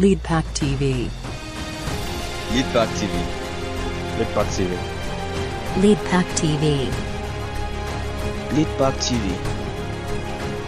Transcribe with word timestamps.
Leadpack 0.00 0.44
TV. 0.54 1.10
Leadback 2.54 2.88
TV. 2.96 3.12
Leadpack 4.16 4.46
TV. 4.56 4.72
Leadpack 5.82 6.24
TV. 6.40 6.88
Leadback 8.56 8.94
TV. 8.96 9.26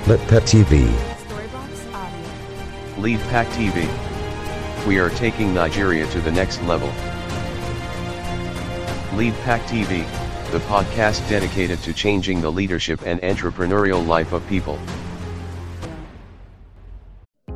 Litpat 0.05 0.43
TV. 0.43 0.85
Storybox 0.85 1.95
Audio. 1.95 3.01
Lead 3.01 3.21
Pack 3.31 3.47
TV. 3.57 4.87
We 4.87 4.99
are 4.99 5.09
taking 5.09 5.55
Nigeria 5.55 6.07
to 6.09 6.21
the 6.21 6.31
next 6.31 6.61
level. 6.65 6.89
Lead 9.17 9.33
Pack 9.45 9.63
TV, 9.63 10.05
the 10.51 10.59
podcast 10.69 11.27
dedicated 11.31 11.79
to 11.85 11.95
changing 11.95 12.43
the 12.43 12.53
leadership 12.53 13.01
and 13.07 13.19
entrepreneurial 13.23 14.07
life 14.07 14.35
of 14.35 14.47
people. 14.47 14.79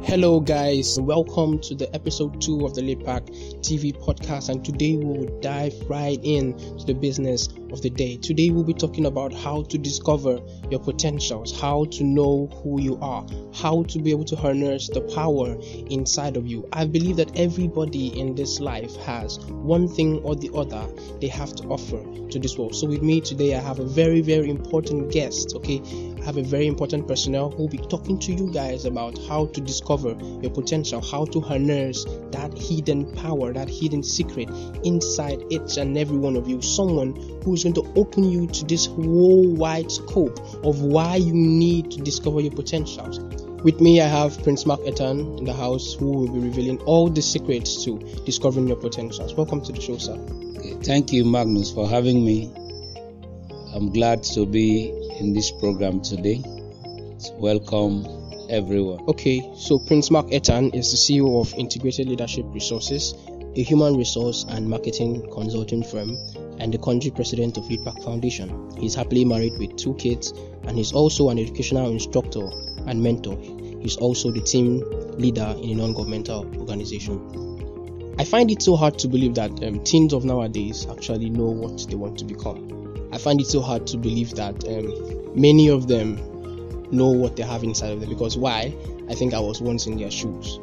Hello, 0.07 0.39
guys. 0.39 1.01
Welcome 1.01 1.59
to 1.63 1.75
the 1.75 1.93
episode 1.93 2.41
two 2.41 2.65
of 2.65 2.77
the 2.77 2.81
Leadpack 2.81 3.29
TV 3.59 3.93
podcast. 3.93 4.49
And 4.51 4.65
today 4.65 4.95
we 4.95 5.05
will 5.05 5.41
dive 5.41 5.75
right 5.89 6.21
in 6.23 6.57
to 6.79 6.87
the 6.87 6.95
business 6.95 7.49
of 7.73 7.83
the 7.83 7.91
day. 7.91 8.17
Today 8.17 8.51
we'll 8.51 8.63
be 8.63 8.73
talking 8.73 9.07
about 9.07 9.33
how 9.33 9.65
to 9.65 9.77
discover 9.77 10.39
your 10.71 10.79
potentials, 10.79 11.61
how 11.61 11.87
to 11.87 12.05
know 12.05 12.47
who 12.63 12.81
you 12.81 12.97
are, 13.03 13.27
how 13.53 13.83
to 13.83 13.99
be 13.99 14.13
able 14.13 14.25
to 14.27 14.37
harness 14.37 14.89
the 14.89 15.01
power 15.01 15.57
inside 15.91 16.37
of 16.37 16.47
you. 16.47 16.69
I 16.73 16.85
believe 16.85 17.17
that 17.17 17.37
everybody 17.37 18.19
in 18.19 18.37
this 18.37 18.61
life 18.61 18.95
has 18.99 19.41
one 19.41 19.89
thing 19.89 20.19
or 20.19 20.37
the 20.37 20.53
other 20.55 20.87
they 21.21 21.29
have 21.29 21.53
to 21.57 21.65
offer 21.65 22.01
to 22.31 22.39
this 22.39 22.57
world. 22.57 22.77
So 22.77 22.87
with 22.87 23.03
me 23.03 23.21
today, 23.21 23.57
I 23.57 23.61
have 23.61 23.81
a 23.81 23.85
very, 23.85 24.21
very 24.21 24.51
important 24.51 25.11
guest. 25.11 25.55
Okay, 25.57 25.79
have 26.27 26.39
a 26.39 26.43
very 26.43 26.67
important 26.67 27.07
personnel 27.07 27.51
who 27.51 27.59
will 27.59 27.69
be 27.69 27.79
talking 27.79 28.19
to 28.19 28.33
you 28.33 28.53
guys 28.53 28.85
about 28.85 29.17
how 29.29 29.47
to 29.47 29.61
discover 29.61 30.17
your 30.43 30.51
potential, 30.51 31.01
how 31.01 31.25
to 31.25 31.41
harness 31.41 32.05
that 32.33 32.53
hidden 32.59 33.15
power, 33.15 33.53
that 33.53 33.69
hidden 33.69 34.03
secret 34.03 34.51
inside 34.83 35.41
each 35.51 35.77
and 35.77 35.97
every 35.97 36.19
one 36.19 36.35
of 36.35 36.49
you. 36.49 36.61
Someone 36.61 37.15
who 37.45 37.55
is 37.55 37.63
going 37.63 37.77
to 37.77 37.93
open 37.95 38.25
you 38.25 38.49
to 38.49 38.65
this 38.65 38.87
whole 38.87 39.55
wide 39.55 39.93
scope 39.93 40.37
of 40.65 40.83
why 40.83 41.15
you 41.15 41.33
need 41.33 41.93
to 41.93 42.01
discover 42.01 42.41
your 42.41 42.53
potentials. 42.53 43.21
With 43.63 43.81
me, 43.81 44.01
I 44.01 44.09
have 44.09 44.43
Prince 44.43 44.67
Mark 44.67 44.81
Etan 44.81 45.39
in 45.39 45.45
the 45.45 45.55
house 45.55 45.95
who 45.95 46.11
will 46.11 46.33
be 46.33 46.41
revealing 46.41 46.79
all 46.83 47.09
the 47.09 47.23
secrets 47.23 47.85
to 47.85 48.01
discovering 48.25 48.67
your 48.67 48.79
potentials. 48.79 49.33
Welcome 49.35 49.63
to 49.63 49.71
the 49.71 49.81
show, 49.81 49.97
sir. 49.97 50.17
Thank 50.83 51.13
you, 51.13 51.25
Magnus, 51.25 51.71
for 51.71 51.89
having 51.89 52.25
me. 52.25 52.51
I'm 53.73 53.93
glad 53.93 54.25
to 54.35 54.45
be 54.45 55.06
in 55.19 55.33
this 55.33 55.51
program 55.51 56.01
today. 56.01 56.43
So 57.19 57.35
welcome, 57.39 58.07
everyone. 58.51 59.05
Okay, 59.09 59.51
so 59.57 59.79
Prince 59.79 60.11
Mark 60.11 60.27
Etan 60.29 60.75
is 60.75 60.91
the 60.91 60.97
CEO 60.97 61.41
of 61.41 61.55
Integrated 61.55 62.09
Leadership 62.09 62.45
Resources, 62.49 63.15
a 63.57 63.63
human 63.63 63.97
resource 63.97 64.45
and 64.49 64.69
marketing 64.69 65.27
consulting 65.33 65.83
firm, 65.83 66.17
and 66.59 66.73
the 66.73 66.79
country 66.79 67.11
president 67.11 67.57
of 67.57 67.65
Leadback 67.65 68.03
Foundation. 68.05 68.71
He's 68.79 68.95
happily 68.95 69.25
married 69.25 69.55
with 69.59 69.77
two 69.77 69.95
kids, 69.95 70.33
and 70.65 70.77
he's 70.77 70.93
also 70.93 71.31
an 71.31 71.39
educational 71.39 71.91
instructor 71.91 72.47
and 72.87 73.03
mentor. 73.03 73.39
He's 73.81 73.97
also 73.97 74.31
the 74.31 74.41
team 74.43 74.83
leader 75.19 75.55
in 75.63 75.71
a 75.71 75.75
non-governmental 75.83 76.45
organization. 76.59 78.15
I 78.19 78.25
find 78.25 78.51
it 78.51 78.63
so 78.63 78.77
hard 78.77 78.99
to 79.01 79.09
believe 79.09 79.35
that 79.35 79.63
um, 79.63 79.85
teens 79.85 80.13
of 80.13 80.25
nowadays 80.25 80.87
actually 80.91 81.31
know 81.31 81.47
what 81.47 81.87
they 81.89 81.97
want 81.97 82.19
to 82.19 82.25
become. 82.25 82.86
I 83.17 83.19
find 83.19 83.41
it 83.41 83.47
so 83.47 83.63
hard 83.63 83.87
to 83.87 83.97
believe 83.97 84.35
that 84.35 84.63
um, 84.69 85.41
many 85.41 85.69
of 85.69 85.89
them 85.89 86.17
know 86.91 87.09
what 87.09 87.35
they 87.35 87.45
have 87.45 87.65
inside 87.65 87.93
of 87.93 88.01
them 88.01 88.11
because 88.11 88.37
why? 88.37 88.75
I 89.09 89.15
think 89.15 89.33
I 89.33 89.41
was 89.41 89.63
once 89.63 89.87
in 89.87 89.97
their 89.97 90.11
shoes. 90.11 90.59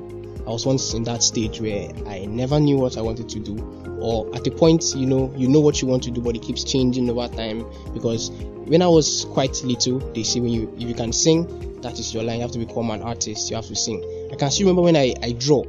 I 0.46 0.52
was 0.52 0.64
once 0.64 0.94
in 0.94 1.04
that 1.06 1.24
stage 1.24 1.60
where 1.60 1.90
I 2.06 2.28
never 2.28 2.60
knew 2.60 2.78
what 2.78 2.96
I 2.96 3.02
wanted 3.02 3.28
to 3.30 3.40
do, 3.40 3.58
or 4.00 4.30
at 4.36 4.44
the 4.44 4.52
point, 4.52 4.94
you 4.96 5.08
know, 5.08 5.34
you 5.36 5.48
know 5.48 5.62
what 5.62 5.82
you 5.82 5.88
want 5.88 6.04
to 6.04 6.12
do, 6.12 6.22
but 6.22 6.36
it 6.36 6.44
keeps 6.44 6.64
changing 6.64 7.10
over 7.10 7.28
time. 7.36 7.66
Because 7.92 8.30
when 8.30 8.84
I 8.84 8.88
was 8.88 9.26
quite 9.32 9.64
little, 9.64 9.98
they 10.14 10.22
say 10.22 10.40
when 10.40 10.52
you 10.52 10.72
if 10.78 10.84
you 10.84 10.94
can 10.94 11.12
sing, 11.12 11.82
that 11.82 11.98
is 11.98 12.14
your 12.14 12.22
line. 12.22 12.36
You 12.36 12.42
have 12.44 12.52
to 12.52 12.60
become 12.60 12.92
an 12.92 13.02
artist. 13.02 13.50
You 13.50 13.56
have 13.56 13.66
to 13.66 13.76
sing. 13.76 14.30
I 14.32 14.36
can 14.36 14.52
still 14.52 14.68
remember 14.68 14.84
when 14.84 14.96
I, 14.96 15.16
I 15.24 15.32
draw, 15.32 15.64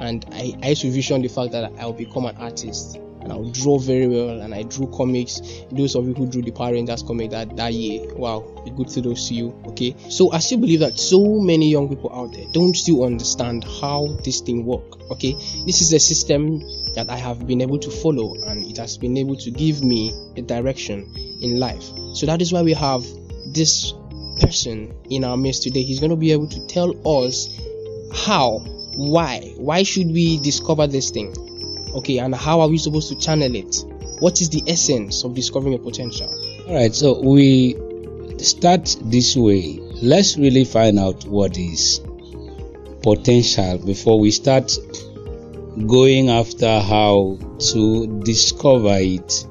and 0.00 0.22
I, 0.32 0.54
I 0.62 0.68
used 0.68 0.82
to 0.82 0.90
vision 0.90 1.22
the 1.22 1.28
fact 1.28 1.52
that 1.52 1.72
I 1.78 1.86
will 1.86 1.94
become 1.94 2.26
an 2.26 2.36
artist 2.36 2.98
and 3.26 3.32
I'll 3.32 3.50
draw 3.50 3.76
very 3.76 4.06
well 4.06 4.40
and 4.40 4.54
I 4.54 4.62
drew 4.62 4.86
comics. 4.86 5.40
Those 5.72 5.96
of 5.96 6.06
you 6.06 6.14
who 6.14 6.28
drew 6.28 6.42
the 6.42 6.52
Power 6.52 6.74
Rangers 6.74 7.02
comic 7.02 7.32
that, 7.32 7.56
that 7.56 7.72
year, 7.72 8.14
wow, 8.14 8.40
good 8.76 8.86
to 8.90 9.00
those 9.00 9.26
to 9.28 9.34
you. 9.34 9.52
Okay. 9.66 9.96
So 10.08 10.30
I 10.30 10.38
still 10.38 10.58
believe 10.58 10.78
that 10.78 10.96
so 10.96 11.40
many 11.40 11.68
young 11.68 11.88
people 11.88 12.12
out 12.14 12.32
there 12.32 12.44
don't 12.52 12.76
still 12.76 13.02
understand 13.02 13.64
how 13.64 14.16
this 14.24 14.42
thing 14.42 14.64
work. 14.64 15.10
Okay. 15.10 15.32
This 15.66 15.82
is 15.82 15.92
a 15.92 15.98
system 15.98 16.60
that 16.94 17.10
I 17.10 17.16
have 17.16 17.48
been 17.48 17.60
able 17.62 17.80
to 17.80 17.90
follow 17.90 18.36
and 18.46 18.64
it 18.64 18.76
has 18.76 18.96
been 18.96 19.16
able 19.16 19.34
to 19.38 19.50
give 19.50 19.82
me 19.82 20.12
a 20.36 20.42
direction 20.42 21.12
in 21.42 21.58
life. 21.58 21.82
So 22.14 22.26
that 22.26 22.40
is 22.40 22.52
why 22.52 22.62
we 22.62 22.74
have 22.74 23.04
this 23.52 23.92
person 24.40 24.94
in 25.10 25.24
our 25.24 25.36
midst 25.36 25.64
today. 25.64 25.82
He's 25.82 25.98
going 25.98 26.10
to 26.10 26.16
be 26.16 26.30
able 26.30 26.48
to 26.48 26.66
tell 26.68 26.94
us 27.24 27.60
how, 28.14 28.60
why, 28.94 29.52
why 29.56 29.82
should 29.82 30.06
we 30.06 30.38
discover 30.38 30.86
this 30.86 31.10
thing? 31.10 31.34
Okay 31.94 32.18
and 32.18 32.34
how 32.34 32.60
are 32.60 32.68
we 32.68 32.78
supposed 32.78 33.08
to 33.08 33.16
channel 33.16 33.54
it 33.54 33.84
what 34.20 34.40
is 34.40 34.48
the 34.50 34.62
essence 34.66 35.24
of 35.24 35.34
discovering 35.34 35.74
a 35.74 35.78
potential 35.78 36.28
All 36.66 36.74
right, 36.74 36.92
so 36.92 37.20
we 37.20 37.76
start 38.38 38.96
this 39.04 39.36
way. 39.36 39.78
Let's 40.02 40.36
really 40.36 40.64
find 40.64 40.98
out 40.98 41.24
what 41.24 41.56
is 41.56 42.00
potential 43.04 43.78
before 43.78 44.18
we 44.18 44.32
start 44.32 44.76
going 45.86 46.28
after 46.28 46.80
how 46.80 47.38
to 47.70 48.20
discover 48.24 48.96
it. 48.98 49.46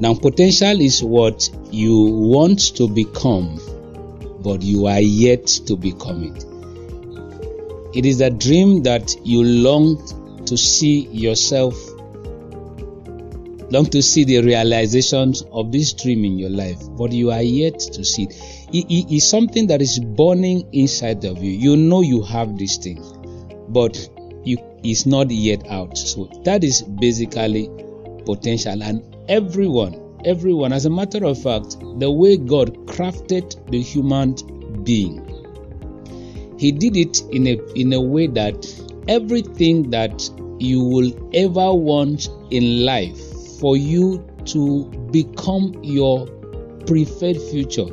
Now, 0.00 0.14
potential 0.14 0.80
is 0.80 1.04
what 1.04 1.48
you 1.70 2.02
want 2.02 2.74
to 2.78 2.88
become, 2.88 3.60
but 4.42 4.60
you 4.60 4.86
are 4.86 4.98
yet 5.00 5.46
to 5.46 5.76
become 5.76 6.24
it. 6.24 6.44
It 7.96 8.06
is 8.06 8.20
a 8.20 8.30
dream 8.30 8.82
that 8.82 9.14
you 9.24 9.44
long 9.44 10.04
to 10.46 10.56
see 10.56 11.08
yourself, 11.12 11.74
long 13.70 13.86
to 13.86 14.02
see 14.02 14.24
the 14.24 14.40
realizations 14.40 15.42
of 15.52 15.70
this 15.72 15.92
dream 15.92 16.24
in 16.24 16.38
your 16.38 16.50
life, 16.50 16.78
but 16.96 17.12
you 17.12 17.30
are 17.30 17.42
yet 17.42 17.78
to 17.78 18.04
see 18.04 18.24
it. 18.24 18.34
It- 18.72 18.86
it 18.90 19.14
is 19.14 19.24
something 19.24 19.66
that 19.68 19.80
is 19.82 19.98
burning 19.98 20.64
inside 20.72 21.24
of 21.24 21.42
you. 21.42 21.52
You 21.52 21.76
know 21.76 22.00
you 22.00 22.22
have 22.22 22.58
this 22.58 22.76
thing, 22.78 23.00
but 23.68 24.10
you 24.44 24.58
it's 24.82 25.06
not 25.06 25.30
yet 25.30 25.66
out. 25.68 25.98
So 25.98 26.28
that 26.44 26.64
is 26.64 26.82
basically 26.82 27.68
potential, 28.24 28.82
and 28.82 29.02
everyone, 29.28 29.94
everyone, 30.24 30.72
as 30.72 30.86
a 30.86 30.90
matter 30.90 31.24
of 31.24 31.38
fact, 31.40 31.76
the 31.98 32.10
way 32.10 32.36
God 32.36 32.74
crafted 32.86 33.56
the 33.70 33.80
human 33.80 34.34
being, 34.84 35.20
He 36.58 36.72
did 36.72 36.96
it 36.96 37.22
in 37.30 37.46
a 37.46 37.58
in 37.74 37.92
a 37.92 38.00
way 38.00 38.26
that 38.26 38.66
everything 39.10 39.90
that 39.90 40.30
you 40.60 40.84
will 40.84 41.12
ever 41.34 41.74
want 41.74 42.28
in 42.50 42.84
life 42.84 43.18
for 43.58 43.76
you 43.76 44.24
to 44.44 44.84
become 45.10 45.74
your 45.82 46.26
preferred 46.86 47.36
future 47.50 47.88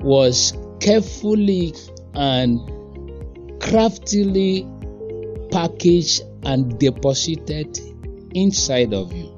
was 0.00 0.52
carefully 0.78 1.74
and 2.14 2.60
craftily 3.62 4.68
packaged 5.50 6.22
and 6.44 6.78
deposited 6.78 7.80
inside 8.34 8.92
of 8.92 9.10
you. 9.12 9.30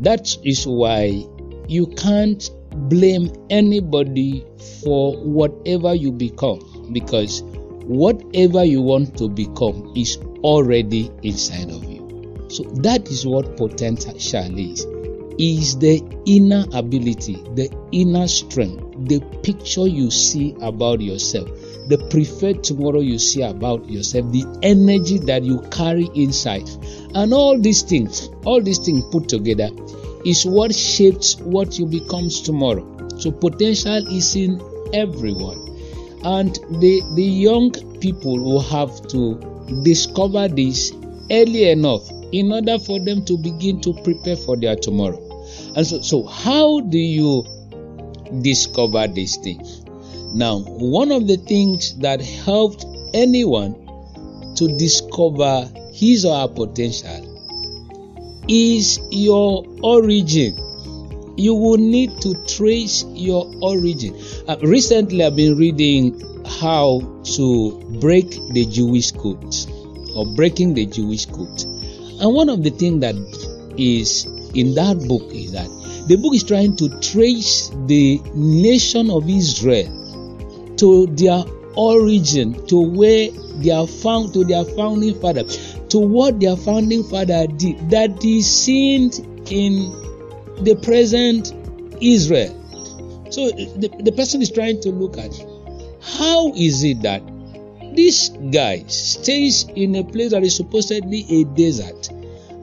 That 0.00 0.36
is 0.44 0.66
why 0.66 1.26
you 1.66 1.86
can't 1.86 2.48
blame 2.88 3.32
anybody 3.50 4.46
for 4.84 5.16
whatever 5.16 5.94
you 5.94 6.12
become 6.12 6.90
because 6.92 7.42
whatever 7.88 8.62
you 8.64 8.82
want 8.82 9.16
to 9.16 9.28
become 9.28 9.92
is 9.96 10.18
already 10.42 11.10
inside 11.22 11.70
of 11.70 11.84
you. 11.84 12.46
So 12.48 12.62
that 12.82 13.08
is 13.08 13.26
what 13.26 13.56
potential 13.56 14.14
is. 14.58 14.86
Is 15.38 15.78
the 15.78 16.02
inner 16.26 16.64
ability, 16.72 17.36
the 17.54 17.70
inner 17.92 18.26
strength, 18.26 19.08
the 19.08 19.20
picture 19.42 19.86
you 19.86 20.10
see 20.10 20.56
about 20.60 21.00
yourself, 21.00 21.48
the 21.88 21.98
preferred 22.10 22.64
tomorrow 22.64 23.00
you 23.00 23.18
see 23.18 23.42
about 23.42 23.88
yourself, 23.88 24.32
the 24.32 24.44
energy 24.62 25.18
that 25.18 25.44
you 25.44 25.60
carry 25.70 26.08
inside, 26.14 26.68
and 27.14 27.32
all 27.32 27.58
these 27.60 27.82
things, 27.82 28.28
all 28.44 28.60
these 28.60 28.78
things 28.78 29.04
put 29.12 29.28
together 29.28 29.68
is 30.24 30.44
what 30.44 30.74
shapes 30.74 31.36
what 31.40 31.78
you 31.78 31.86
becomes 31.86 32.40
tomorrow. 32.40 32.84
So 33.18 33.30
potential 33.30 34.06
is 34.08 34.34
in 34.34 34.60
everyone. 34.92 35.58
And 36.24 36.54
the, 36.80 37.02
the 37.14 37.22
young 37.22 37.70
people 38.00 38.42
will 38.42 38.60
have 38.60 39.06
to 39.08 39.57
discover 39.82 40.48
this 40.48 40.92
early 41.30 41.70
enough 41.70 42.08
in 42.32 42.52
order 42.52 42.78
for 42.78 42.98
them 43.00 43.24
to 43.24 43.36
begin 43.38 43.80
to 43.80 43.92
prepare 44.02 44.36
for 44.36 44.56
their 44.56 44.76
tomorrow. 44.76 45.24
And 45.76 45.86
so, 45.86 46.00
so 46.02 46.24
how 46.24 46.80
do 46.80 46.98
you 46.98 47.44
discover 48.42 49.06
these 49.06 49.36
things? 49.36 49.84
Now, 50.34 50.58
one 50.60 51.10
of 51.10 51.26
the 51.26 51.36
things 51.36 51.96
that 51.98 52.20
helped 52.20 52.84
anyone 53.14 53.74
to 54.56 54.76
discover 54.76 55.70
his 55.92 56.24
or 56.24 56.40
her 56.40 56.48
potential 56.48 57.24
is 58.48 59.00
your 59.10 59.64
origin. 59.82 60.56
You 61.36 61.54
will 61.54 61.78
need 61.78 62.20
to 62.22 62.34
trace 62.46 63.04
your 63.08 63.50
origin. 63.62 64.18
Uh, 64.48 64.56
recently, 64.62 65.24
I've 65.24 65.36
been 65.36 65.56
reading 65.56 66.37
how 66.48 67.00
to 67.36 67.98
break 68.00 68.30
the 68.52 68.66
Jewish 68.66 69.12
code 69.12 69.54
or 70.14 70.26
breaking 70.34 70.74
the 70.74 70.86
Jewish 70.86 71.26
code. 71.26 71.62
And 72.20 72.34
one 72.34 72.48
of 72.48 72.62
the 72.62 72.70
things 72.70 73.00
that 73.00 73.14
is 73.76 74.26
in 74.54 74.74
that 74.74 74.98
book 75.06 75.32
is 75.32 75.52
that 75.52 75.68
the 76.08 76.16
book 76.16 76.34
is 76.34 76.42
trying 76.42 76.76
to 76.76 76.88
trace 77.00 77.70
the 77.86 78.20
nation 78.34 79.10
of 79.10 79.28
Israel 79.28 80.74
to 80.78 81.06
their 81.06 81.44
origin, 81.76 82.66
to 82.66 82.80
where 82.80 83.30
they 83.30 83.70
are 83.70 83.86
found, 83.86 84.32
to 84.34 84.44
their 84.44 84.64
founding 84.64 85.20
father, 85.20 85.44
to 85.44 85.98
what 85.98 86.40
their 86.40 86.56
founding 86.56 87.04
father 87.04 87.46
did, 87.46 87.90
that 87.90 88.24
is 88.24 88.50
seen 88.50 89.10
in 89.50 89.92
the 90.64 90.78
present 90.82 91.52
Israel. 92.00 92.54
So 93.30 93.50
the, 93.50 93.90
the 94.00 94.12
person 94.12 94.40
is 94.40 94.50
trying 94.50 94.80
to 94.80 94.90
look 94.90 95.18
at 95.18 95.32
how 96.16 96.52
is 96.54 96.82
it 96.84 97.02
that 97.02 97.22
this 97.94 98.28
guy 98.52 98.84
stays 98.86 99.64
in 99.74 99.96
a 99.96 100.04
place 100.04 100.30
that 100.30 100.42
is 100.42 100.54
supposedly 100.54 101.26
a 101.28 101.44
desert 101.44 102.10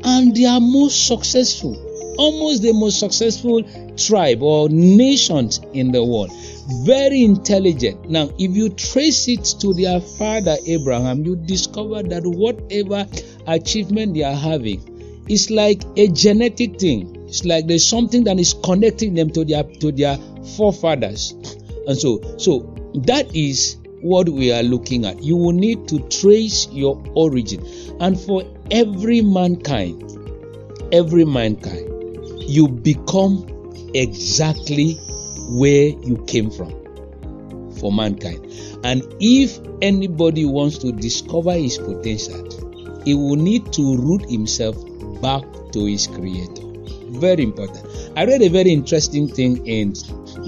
and 0.04 0.36
they 0.36 0.46
are 0.46 0.62
most 0.62 1.08
successful, 1.08 1.76
almost 2.18 2.62
the 2.62 2.74
most 2.74 3.00
successful 3.00 3.64
tribe 3.98 4.42
or 4.42 4.70
nations 4.70 5.60
in 5.74 5.92
the 5.92 6.04
world. 6.04 6.32
Very 6.86 7.24
intelligent. 7.24 8.10
Now, 8.10 8.30
if 8.40 8.56
you 8.56 8.70
trace 8.70 9.28
it 9.28 9.44
to 9.60 9.74
their 9.74 10.00
father 10.00 10.56
Abraham, 10.66 11.26
you 11.26 11.36
discover 11.36 12.04
that 12.04 12.24
whatever 12.24 13.08
achievement 13.48 14.14
they 14.14 14.24
are 14.24 14.36
having 14.36 15.26
is 15.28 15.50
like 15.50 15.84
a 15.98 16.08
genetic 16.08 16.80
thing. 16.80 17.16
It's 17.28 17.46
like 17.46 17.68
there's 17.68 17.86
something 17.86 18.24
that 18.26 18.40
is 18.40 18.54
connecting 18.64 19.16
them 19.16 19.32
to 19.32 19.44
their 19.44 19.64
to 19.64 19.92
their 19.92 20.18
forefathers. 20.56 21.32
And 21.88 21.98
so, 21.98 22.22
so 22.38 22.76
that 23.04 23.36
is 23.36 23.78
what 24.02 24.30
we 24.30 24.52
are 24.52 24.64
looking 24.64 25.06
at. 25.06 25.24
You 25.24 25.36
will 25.36 25.54
need 25.54 25.88
to 25.90 26.00
trace 26.10 26.68
your 26.72 27.02
origin. 27.16 27.66
And 28.00 28.20
for 28.20 28.44
every 28.72 29.22
mankind, 29.22 30.04
every 30.92 31.26
mankind, 31.26 31.92
you 32.42 32.68
become 32.68 33.46
exactly 33.94 34.94
where 35.50 35.88
you 35.88 36.24
came 36.28 36.52
from 36.52 36.72
for 37.80 37.92
mankind. 37.92 38.46
And 38.84 39.04
if 39.20 39.60
anybody 39.82 40.46
wants 40.46 40.78
to 40.80 40.92
discover 40.92 41.54
his 41.54 41.78
potential, 41.78 43.02
he 43.04 43.14
will 43.14 43.36
need 43.36 43.74
to 43.74 43.98
root 43.98 44.30
himself 44.30 44.76
back 45.22 45.44
to 45.72 45.86
his 45.86 46.08
creator. 46.08 46.64
Very 47.20 47.44
important. 47.44 47.86
I 48.16 48.26
read 48.26 48.42
a 48.42 48.50
very 48.50 48.72
interesting 48.72 49.28
thing 49.28 49.66
in 49.66 49.94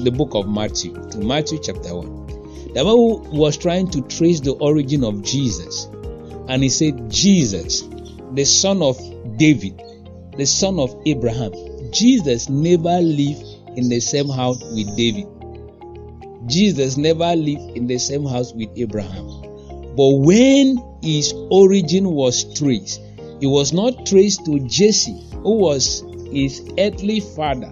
the 0.04 0.12
book 0.12 0.34
of 0.34 0.48
Matthew, 0.50 0.94
Matthew 1.18 1.60
chapter 1.62 1.96
1. 1.96 2.17
The 2.74 2.84
Bible 2.84 3.22
was 3.32 3.58
trying 3.58 3.90
to 3.92 4.02
trace 4.02 4.40
the 4.40 4.54
origin 4.54 5.04
of 5.04 5.24
Jesus. 5.24 5.86
And 6.48 6.64
he 6.64 6.70
said, 6.70 7.10
Jesus, 7.10 7.84
the 8.34 8.46
son 8.46 8.82
of 8.82 8.98
David, 9.38 9.82
the 10.38 10.46
son 10.46 10.80
of 10.80 10.96
Abraham. 11.06 11.54
Jesus 11.92 12.50
never 12.50 13.02
lived 13.02 13.46
in 13.78 13.90
the 13.90 14.00
same 14.00 14.30
house 14.30 14.62
with 14.64 14.96
David. 14.96 15.28
Jesus 16.48 16.98
never 16.98 17.36
lived 17.36 17.78
in 17.78 17.88
the 17.88 17.98
same 17.98 18.26
house 18.26 18.54
with 18.54 18.70
Abraham. 18.78 19.26
But 19.96 20.20
when 20.20 20.78
his 21.02 21.34
origin 21.50 22.10
was 22.10 22.54
traced, 22.54 23.02
it 23.42 23.48
was 23.48 23.74
not 23.74 24.06
traced 24.06 24.46
to 24.46 24.60
Jesse, 24.60 25.28
who 25.44 25.58
was 25.58 26.04
his 26.32 26.68
earthly 26.78 27.20
father. 27.20 27.72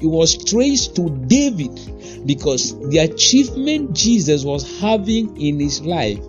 It 0.00 0.06
was 0.06 0.44
traced 0.44 0.96
to 0.96 1.10
David 1.26 2.26
because 2.26 2.78
the 2.88 2.98
achievement 2.98 3.94
Jesus 3.94 4.44
was 4.44 4.80
having 4.80 5.40
in 5.40 5.60
his 5.60 5.82
life 5.82 6.20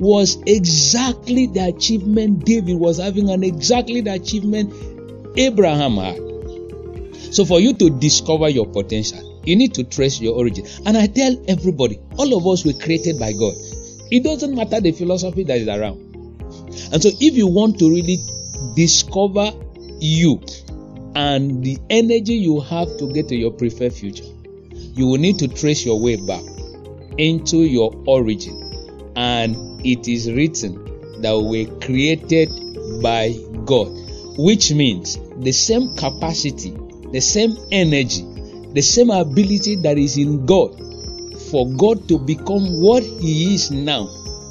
was 0.00 0.38
exactly 0.46 1.46
the 1.46 1.66
achievement 1.66 2.44
David 2.44 2.76
was 2.76 2.98
having 2.98 3.30
and 3.30 3.44
exactly 3.44 4.00
the 4.00 4.14
achievement 4.14 4.72
Abraham 5.36 5.96
had. 5.96 6.30
So, 7.34 7.44
for 7.44 7.60
you 7.60 7.74
to 7.74 7.90
discover 7.90 8.48
your 8.48 8.66
potential, 8.66 9.40
you 9.44 9.54
need 9.54 9.74
to 9.74 9.84
trace 9.84 10.20
your 10.20 10.34
origin. 10.34 10.66
And 10.86 10.96
I 10.96 11.06
tell 11.06 11.36
everybody, 11.48 12.00
all 12.18 12.36
of 12.36 12.46
us 12.46 12.64
were 12.64 12.72
created 12.72 13.18
by 13.20 13.32
God. 13.32 13.54
It 14.10 14.24
doesn't 14.24 14.54
matter 14.54 14.80
the 14.80 14.90
philosophy 14.92 15.44
that 15.44 15.58
is 15.58 15.68
around. 15.68 16.00
And 16.92 17.02
so, 17.02 17.10
if 17.20 17.36
you 17.36 17.46
want 17.46 17.78
to 17.78 17.88
really 17.88 18.18
discover 18.74 19.52
you 20.00 20.40
and 21.14 21.64
the 21.64 21.78
energy 21.90 22.34
you 22.34 22.60
have 22.60 22.96
to 22.98 23.12
get 23.12 23.28
to 23.28 23.36
your 23.36 23.50
preferred 23.50 23.92
future, 23.92 24.24
you 24.72 25.06
will 25.06 25.18
need 25.18 25.38
to 25.38 25.48
trace 25.48 25.84
your 25.84 26.00
way 26.00 26.16
back 26.26 26.42
into 27.18 27.58
your 27.58 27.92
origin. 28.06 28.56
And 29.16 29.84
it 29.84 30.08
is 30.08 30.30
written 30.30 31.22
that 31.22 31.38
we 31.38 31.66
were 31.66 31.80
created 31.80 32.50
by 33.02 33.32
God, 33.64 33.88
which 34.38 34.72
means 34.72 35.18
the 35.42 35.52
same 35.52 35.94
capacity, 35.96 36.76
the 37.12 37.20
same 37.20 37.56
energy, 37.72 38.22
the 38.72 38.82
same 38.82 39.10
ability 39.10 39.76
that 39.76 39.98
is 39.98 40.16
in 40.16 40.46
God 40.46 40.78
for 41.50 41.68
God 41.72 42.08
to 42.08 42.18
become 42.18 42.80
what 42.80 43.02
He 43.02 43.54
is 43.54 43.70
now, 43.70 44.06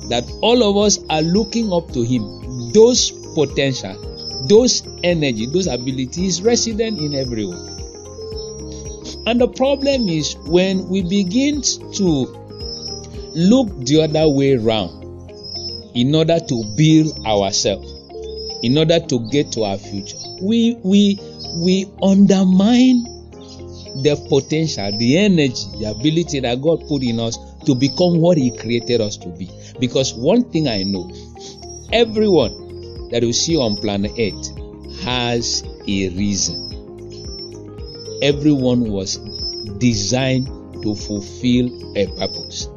that 0.10 0.30
all 0.42 0.64
of 0.64 0.78
us 0.78 1.00
are 1.10 1.22
looking 1.22 1.72
up 1.72 1.92
to 1.94 2.04
Him. 2.04 2.72
Those 2.74 3.12
potential, 3.34 4.09
those 4.50 4.84
energy, 5.04 5.46
those 5.46 5.68
abilities 5.68 6.42
resident 6.42 7.00
in 7.00 7.14
everyone. 7.14 7.78
And 9.26 9.40
the 9.40 9.48
problem 9.48 10.10
is 10.10 10.36
when 10.46 10.90
we 10.90 11.04
begin 11.04 11.62
to 11.62 12.26
look 13.36 13.70
the 13.86 14.02
other 14.04 14.28
way 14.28 14.56
around 14.56 14.98
in 15.96 16.16
order 16.16 16.40
to 16.40 16.64
build 16.76 17.26
ourselves, 17.26 17.94
in 18.64 18.78
order 18.78 19.00
to 19.00 19.30
get 19.30 19.52
to 19.54 19.64
our 19.64 19.78
future, 19.78 20.18
we 20.42 20.78
we 20.84 21.20
we 21.58 21.86
undermine 22.02 23.04
the 24.02 24.16
potential, 24.30 24.92
the 24.98 25.18
energy, 25.18 25.66
the 25.80 25.94
ability 25.96 26.40
that 26.40 26.62
God 26.62 26.88
put 26.88 27.04
in 27.04 27.20
us 27.20 27.38
to 27.66 27.76
become 27.76 28.20
what 28.20 28.38
He 28.38 28.56
created 28.56 29.02
us 29.02 29.18
to 29.18 29.30
be. 29.30 29.50
Because 29.80 30.14
one 30.14 30.44
thing 30.52 30.68
I 30.68 30.84
know, 30.84 31.12
everyone 31.92 32.69
that 33.12 33.24
you 33.24 33.34
see 33.34 33.58
on 33.58 33.76
planet 33.78 34.12
Earth 34.18 34.58
has 35.02 35.64
a 35.88 36.10
reason. 36.10 36.66
Everyone 38.22 38.92
was 38.92 39.18
designed 39.78 40.48
to 40.84 40.96
fulfill 40.96 41.98
a 41.98 42.08
purpose. 42.18 42.70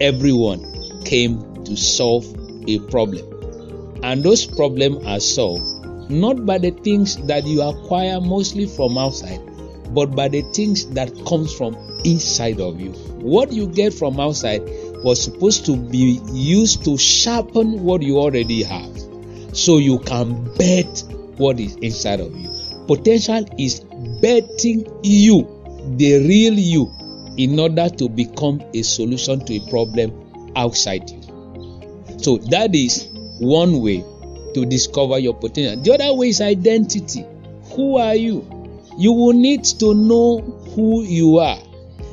Everyone 0.00 0.64
came 1.04 1.64
to 1.64 1.76
solve 1.76 2.26
a 2.68 2.78
problem. 2.90 4.00
And 4.02 4.24
those 4.24 4.46
problems 4.46 5.04
are 5.06 5.20
solved 5.20 6.10
not 6.10 6.44
by 6.44 6.58
the 6.58 6.70
things 6.70 7.16
that 7.26 7.44
you 7.46 7.62
acquire 7.62 8.20
mostly 8.20 8.66
from 8.66 8.98
outside, 8.98 9.40
but 9.94 10.14
by 10.16 10.28
the 10.28 10.42
things 10.52 10.86
that 10.90 11.10
comes 11.26 11.54
from 11.54 11.74
inside 12.04 12.60
of 12.60 12.80
you. 12.80 12.92
What 13.20 13.52
you 13.52 13.66
get 13.68 13.94
from 13.94 14.18
outside 14.18 14.62
was 15.04 15.22
supposed 15.22 15.64
to 15.66 15.76
be 15.76 16.20
used 16.32 16.84
to 16.84 16.98
sharpen 16.98 17.82
what 17.82 18.02
you 18.02 18.18
already 18.18 18.62
have 18.62 19.01
so 19.52 19.78
you 19.78 19.98
can 20.00 20.54
bet 20.54 21.04
what 21.36 21.60
is 21.60 21.76
inside 21.76 22.20
of 22.20 22.34
you. 22.36 22.50
Potential 22.86 23.44
is 23.58 23.80
betting 24.20 24.86
you, 25.02 25.46
the 25.96 26.26
real 26.26 26.54
you, 26.54 26.90
in 27.36 27.58
order 27.58 27.88
to 27.88 28.08
become 28.08 28.62
a 28.74 28.82
solution 28.82 29.44
to 29.44 29.56
a 29.56 29.70
problem 29.70 30.12
outside 30.56 31.08
you. 31.10 31.20
So 32.18 32.38
that 32.50 32.74
is 32.74 33.08
one 33.40 33.80
way 33.80 34.04
to 34.54 34.66
discover 34.66 35.18
your 35.18 35.34
potential. 35.34 35.82
The 35.82 35.94
other 35.94 36.14
way 36.14 36.28
is 36.28 36.40
identity. 36.40 37.24
Who 37.74 37.96
are 37.98 38.14
you? 38.14 38.46
You 38.98 39.12
will 39.12 39.32
need 39.32 39.64
to 39.64 39.94
know 39.94 40.40
who 40.74 41.02
you 41.02 41.38
are. 41.38 41.58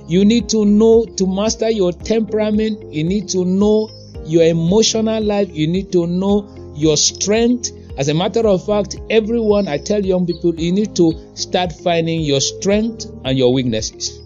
You 0.08 0.26
need 0.26 0.50
to 0.50 0.66
know 0.66 1.06
to 1.06 1.28
master 1.28 1.70
your 1.70 1.92
temperament. 1.92 2.94
You 2.94 3.04
need 3.04 3.30
to 3.30 3.46
know 3.46 3.92
your 4.26 4.44
emotional 4.44 5.22
life. 5.22 5.50
You 5.52 5.68
need 5.68 5.92
to 5.92 6.08
know 6.08 6.42
your 6.80 6.98
strength. 6.98 7.72
As 7.98 8.08
a 8.08 8.14
matter 8.14 8.48
of 8.48 8.66
fact, 8.66 8.98
everyone, 9.10 9.68
I 9.68 9.78
tell 9.78 10.04
young 10.04 10.26
people, 10.26 10.56
you 10.56 10.72
need 10.72 10.96
to 10.96 11.14
start 11.36 11.74
finding 11.74 12.22
your 12.22 12.40
strength 12.40 13.06
and 13.26 13.38
your 13.38 13.54
weaknesses. 13.54 14.18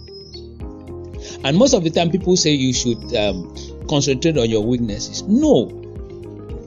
And 1.43 1.57
most 1.57 1.73
of 1.73 1.83
the 1.83 1.89
time, 1.89 2.11
people 2.11 2.37
say 2.37 2.51
you 2.51 2.73
should 2.73 3.15
um, 3.15 3.55
concentrate 3.89 4.37
on 4.37 4.49
your 4.49 4.63
weaknesses. 4.63 5.23
No, 5.23 5.83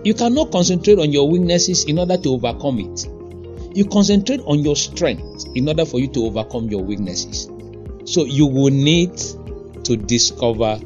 you 0.04 0.14
cannot 0.14 0.52
concentrate 0.52 0.98
on 0.98 1.12
your 1.12 1.28
weaknesses 1.28 1.84
in 1.84 1.98
order 1.98 2.16
to 2.16 2.28
overcome 2.30 2.80
it. 2.80 3.06
You 3.76 3.84
concentrate 3.84 4.40
on 4.40 4.60
your 4.60 4.76
strength 4.76 5.46
in 5.54 5.68
order 5.68 5.84
for 5.84 6.00
you 6.00 6.08
to 6.08 6.26
overcome 6.26 6.68
your 6.68 6.82
weaknesses. 6.82 7.48
So 8.04 8.24
you 8.24 8.46
will 8.46 8.72
need 8.72 9.16
to 9.84 9.96
discover 9.96 10.80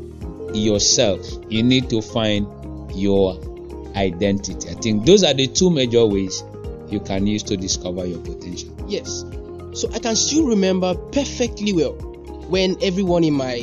yourself. 0.52 1.26
You 1.49 1.62
need 1.62 1.90
to 1.90 2.02
find 2.02 2.47
your 2.95 3.50
identity. 3.97 4.68
I 4.68 4.75
think 4.75 5.06
those 5.06 5.23
are 5.25 5.35
the 5.35 5.47
two 5.47 5.70
major 5.70 6.04
ways 6.06 6.42
you 6.88 7.00
can 7.00 7.26
use 7.26 7.42
to 7.44 7.56
discover 7.56 8.04
your 8.06 8.20
potential. 8.20 8.75
Yes. 8.88 9.25
So 9.73 9.90
I 9.92 9.99
can 9.99 10.16
still 10.16 10.47
remember 10.47 10.94
perfectly 10.94 11.73
well 11.73 11.92
when 12.49 12.76
everyone 12.82 13.23
in 13.25 13.35
my 13.35 13.54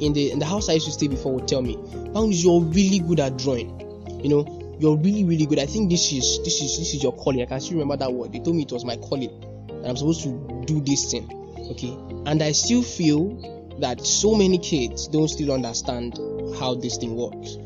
in 0.00 0.14
the 0.14 0.30
in 0.30 0.38
the 0.38 0.46
house 0.46 0.68
I 0.68 0.74
used 0.74 0.86
to 0.86 0.92
stay 0.92 1.08
before 1.08 1.34
would 1.34 1.46
tell 1.46 1.62
me, 1.62 1.76
Bounds, 2.12 2.42
you're 2.42 2.62
really 2.62 3.00
good 3.00 3.20
at 3.20 3.36
drawing. 3.36 3.78
You 4.22 4.28
know, 4.30 4.76
you're 4.80 4.96
really, 4.96 5.24
really 5.24 5.46
good. 5.46 5.58
I 5.58 5.66
think 5.66 5.90
this 5.90 6.10
is 6.12 6.38
this 6.42 6.62
is 6.62 6.78
this 6.78 6.94
is 6.94 7.02
your 7.02 7.12
calling. 7.12 7.42
I 7.42 7.46
can 7.46 7.60
still 7.60 7.78
remember 7.78 7.96
that 7.98 8.12
word. 8.12 8.32
They 8.32 8.38
told 8.38 8.56
me 8.56 8.62
it 8.62 8.72
was 8.72 8.84
my 8.84 8.96
calling. 8.96 9.30
And 9.68 9.86
I'm 9.86 9.96
supposed 9.96 10.22
to 10.22 10.64
do 10.66 10.80
this 10.80 11.10
thing. 11.10 11.30
Okay. 11.70 11.96
And 12.26 12.42
I 12.42 12.52
still 12.52 12.82
feel 12.82 13.76
that 13.80 14.04
so 14.04 14.34
many 14.34 14.58
kids 14.58 15.08
don't 15.08 15.28
still 15.28 15.52
understand 15.52 16.18
how 16.58 16.74
this 16.74 16.96
thing 16.96 17.14
works. 17.14 17.56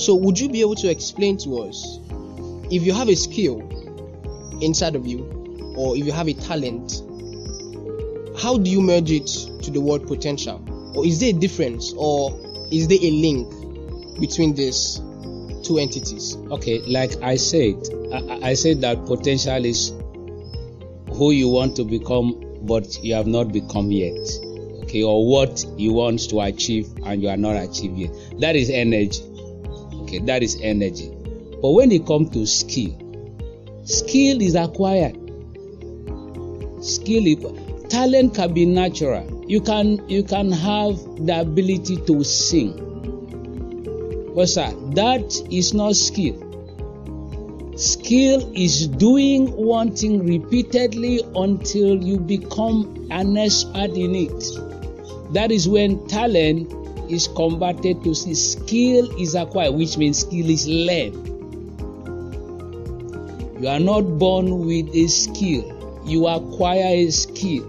So 0.00 0.14
would 0.14 0.38
you 0.38 0.48
be 0.48 0.60
able 0.60 0.76
to 0.76 0.88
explain 0.88 1.36
to 1.38 1.62
us 1.62 1.98
if 2.70 2.82
you 2.82 2.92
have 2.92 3.08
a 3.08 3.16
skill 3.16 3.60
inside 4.60 4.96
of 4.96 5.06
you 5.06 5.74
or 5.76 5.96
if 5.96 6.04
you 6.04 6.12
have 6.12 6.28
a 6.28 6.34
talent 6.34 7.02
how 8.40 8.56
do 8.56 8.70
you 8.70 8.80
merge 8.80 9.10
it 9.10 9.26
to 9.62 9.70
the 9.70 9.80
word 9.80 10.06
potential 10.06 10.62
or 10.94 11.06
is 11.06 11.20
there 11.20 11.30
a 11.30 11.32
difference 11.32 11.92
or 11.96 12.30
is 12.70 12.88
there 12.88 12.98
a 13.00 13.10
link 13.10 13.48
between 14.20 14.54
these 14.54 15.00
two 15.62 15.78
entities 15.78 16.36
Okay, 16.50 16.80
like 16.80 17.12
I 17.22 17.36
said, 17.36 17.76
I, 18.12 18.50
I 18.50 18.54
said 18.54 18.80
that 18.80 19.06
potential 19.06 19.64
is 19.64 19.92
who 21.12 21.30
you 21.30 21.48
want 21.48 21.76
to 21.76 21.84
become, 21.84 22.42
but 22.62 22.98
you 23.04 23.14
have 23.14 23.28
not 23.28 23.52
become 23.52 23.92
yet. 23.92 24.18
Okay, 24.82 25.04
or 25.04 25.24
what 25.24 25.64
you 25.76 25.92
want 25.92 26.28
to 26.30 26.40
achieve 26.40 26.88
and 27.04 27.22
you 27.22 27.28
are 27.28 27.36
not 27.36 27.54
achieving 27.54 27.98
yet. 27.98 28.40
That 28.40 28.56
is 28.56 28.68
energy. 28.68 29.22
Okay, 30.10 30.18
that 30.26 30.42
is 30.42 30.58
energy. 30.60 31.08
But 31.62 31.70
when 31.70 31.92
it 31.92 32.04
comes 32.04 32.30
to 32.30 32.44
skill, 32.44 32.98
skill 33.84 34.42
is 34.42 34.56
acquired. 34.56 35.14
Skill, 36.82 37.54
talent 37.88 38.34
can 38.34 38.52
be 38.52 38.66
natural. 38.66 39.44
You 39.46 39.60
can 39.60 40.08
you 40.08 40.24
can 40.24 40.50
have 40.50 40.96
the 41.24 41.42
ability 41.42 41.98
to 42.08 42.24
sing. 42.24 42.74
But 44.34 44.48
sir, 44.48 44.72
that 44.96 45.32
is 45.48 45.74
not 45.74 45.94
skill. 45.94 46.34
Skill 47.76 48.50
is 48.52 48.88
doing 48.88 49.52
one 49.52 49.94
thing 49.94 50.26
repeatedly 50.26 51.22
until 51.36 52.02
you 52.02 52.18
become 52.18 53.06
an 53.12 53.36
expert 53.36 53.90
in 53.92 54.16
it. 54.16 55.34
That 55.34 55.52
is 55.52 55.68
when 55.68 56.04
talent 56.08 56.79
is 57.10 57.28
converted 57.28 58.02
to 58.04 58.14
skill 58.14 59.10
is 59.20 59.34
acquired, 59.34 59.74
which 59.74 59.96
means 59.98 60.20
skill 60.20 60.48
is 60.48 60.66
learned. 60.68 61.26
You 63.60 63.68
are 63.68 63.80
not 63.80 64.02
born 64.18 64.66
with 64.66 64.94
a 64.94 65.06
skill, 65.08 66.02
you 66.06 66.26
acquire 66.26 67.06
a 67.06 67.10
skill. 67.10 67.64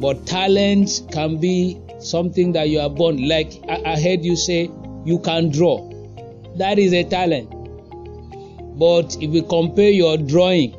But 0.00 0.26
talent 0.26 1.02
can 1.12 1.38
be 1.38 1.80
something 2.00 2.52
that 2.52 2.68
you 2.68 2.80
are 2.80 2.90
born. 2.90 3.28
Like 3.28 3.62
I, 3.68 4.00
heard 4.00 4.24
you 4.24 4.36
say, 4.36 4.70
you 5.04 5.18
can 5.20 5.50
draw. 5.50 5.88
That 6.56 6.78
is 6.78 6.92
a 6.92 7.04
talent. 7.04 7.50
But 8.78 9.16
if 9.20 9.32
you 9.32 9.42
compare 9.42 9.90
your 9.90 10.16
drawing 10.16 10.74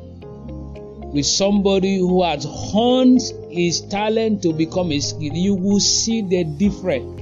with 1.12 1.26
somebody 1.26 1.98
who 1.98 2.22
has 2.22 2.44
honed 2.44 3.20
his 3.54 3.80
talent 3.82 4.42
to 4.42 4.52
become 4.52 4.90
a 4.90 4.98
skill, 4.98 5.32
you 5.32 5.54
will 5.54 5.78
see 5.80 6.22
the 6.22 6.42
difference. 6.44 7.20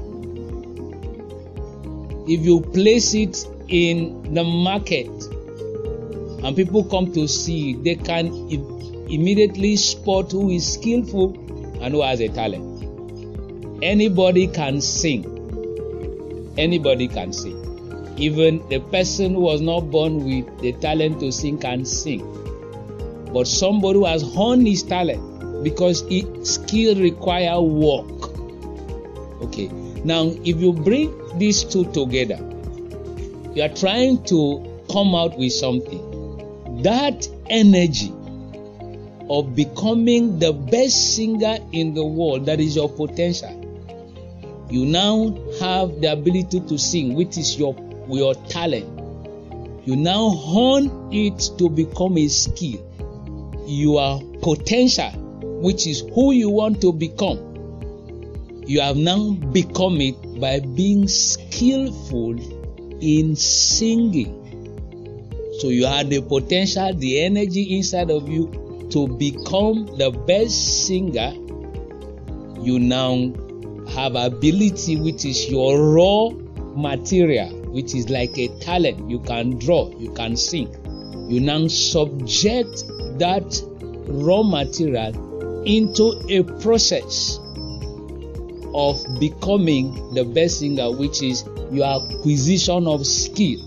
If 2.27 2.41
you 2.41 2.61
place 2.61 3.13
it 3.15 3.47
in 3.69 4.33
the 4.33 4.43
market 4.43 5.11
and 6.45 6.57
people 6.57 6.85
come 6.85 7.13
to 7.13 7.29
see, 7.29 7.75
they 7.75 7.97
can 7.97 8.29
immediately 9.11 9.77
spot 9.77 10.33
who 10.33 10.51
is 10.51 10.73
skillful 10.73 11.35
and 11.83 11.93
who 11.93 12.01
has 12.03 12.21
a 12.21 12.29
talent. 12.29 13.83
Anybody 13.83 14.47
can 14.47 14.81
sing. 14.81 15.27
Anybody 16.57 17.09
can 17.09 17.33
sing. 17.33 17.59
Even 18.17 18.67
the 18.69 18.79
person 18.79 19.35
who 19.35 19.41
was 19.41 19.61
not 19.61 19.91
born 19.91 20.25
with 20.25 20.61
the 20.61 20.73
talent 20.75 21.21
to 21.21 21.31
sing 21.31 21.59
can 21.59 21.85
sing. 21.85 22.23
But 23.35 23.47
somebody 23.47 23.99
who 23.99 24.07
has 24.07 24.23
honed 24.23 24.67
his 24.67 24.83
talent 24.83 25.32
because 25.63 26.03
it, 26.11 26.47
skill 26.47 27.01
require 27.01 27.61
work. 27.61 28.39
Okay. 29.43 29.69
Now, 30.05 30.33
if 30.45 30.61
you 30.61 30.73
bring 30.73 31.39
these 31.39 31.65
two 31.65 31.91
together, 31.93 32.39
you 33.55 33.63
are 33.63 33.75
trying 33.75 34.25
to 34.25 34.85
come 34.91 35.15
out 35.15 35.39
with 35.39 35.53
something. 35.53 36.83
That 36.83 37.29
energy 37.49 38.13
of 39.29 39.55
becoming 39.55 40.39
the 40.39 40.53
best 40.53 41.15
singer 41.15 41.59
in 41.73 41.95
the 41.95 42.05
world, 42.05 42.47
that 42.47 42.61
is 42.61 42.77
your 42.77 42.89
potential. 42.89 43.59
You 44.71 44.87
now 44.87 45.37
have 45.61 46.01
the 46.01 46.13
ability 46.13 46.61
to 46.61 46.79
sing, 46.79 47.15
which 47.15 47.37
is 47.37 47.59
your 47.59 47.77
your 48.09 48.35
talent. 48.35 49.01
You 49.85 49.97
now 49.97 50.31
hone 50.31 51.11
it 51.13 51.51
to 51.59 51.69
become 51.69 52.17
a 52.17 52.29
skill. 52.29 52.81
Your 53.67 54.21
potential, 54.41 55.11
which 55.63 55.87
is 55.87 56.01
who 56.13 56.33
you 56.33 56.51
want 56.51 56.81
to 56.81 56.93
become. 56.93 57.39
You 58.67 58.81
have 58.81 58.97
now 58.97 59.31
become 59.31 60.01
it 60.01 60.41
by 60.41 60.59
being 60.59 61.07
skillful 61.07 62.37
in 63.01 63.37
singing. 63.37 64.41
So 65.61 65.69
you 65.69 65.87
have 65.87 66.11
the 66.11 66.21
potential, 66.21 66.93
the 66.95 67.21
energy 67.23 67.77
inside 67.77 68.11
of 68.11 68.29
you 68.29 68.89
to 68.91 69.07
become 69.07 69.87
the 69.99 70.11
best 70.27 70.87
singer. 70.87 71.33
You 72.61 72.81
now 72.81 73.33
have 73.95 74.17
ability, 74.17 74.97
which 74.97 75.25
is 75.25 75.49
your 75.49 75.95
raw 75.95 76.31
material, 76.75 77.51
which 77.71 77.95
is 77.95 78.11
like 78.11 78.37
a 78.37 78.49
talent. 78.59 79.09
You 79.09 79.21
can 79.21 79.59
draw, 79.59 79.97
you 79.97 80.13
can 80.13 80.37
sing. 80.37 80.69
You 81.31 81.39
now 81.39 81.69
subject 81.69 82.85
that 83.19 83.63
raw 84.09 84.43
material 84.43 85.32
into 85.65 86.21
a 86.29 86.43
process 86.61 87.39
of 88.75 89.05
becoming 89.21 90.15
the 90.15 90.25
best 90.25 90.61
singer, 90.61 90.91
which 90.91 91.23
is 91.23 91.45
your 91.71 91.87
acquisition 91.87 92.87
of 92.87 93.07
skill 93.07 93.61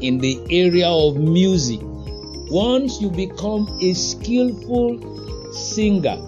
in 0.00 0.18
the 0.18 0.40
area 0.50 0.88
of 0.88 1.16
music. 1.16 1.80
Once 2.50 3.00
you 3.00 3.10
become 3.10 3.68
a 3.80 3.92
skillful 3.92 5.52
singer, 5.52 6.18